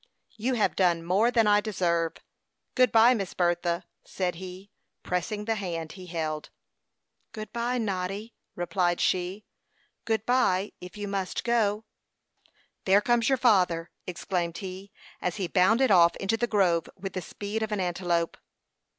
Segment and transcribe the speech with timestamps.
[0.35, 2.13] "You have done more than I deserve.
[2.73, 4.71] Good bye, Miss Bertha," said he,
[5.03, 6.49] pressing the hand he held.
[7.33, 9.45] "Good bye, Noddy," replied she.
[10.05, 11.85] "Good bye, if you must go."
[12.85, 14.91] "There comes your father," exclaimed he,
[15.21, 18.37] as he bounded off into the grove with the speed of an antelope.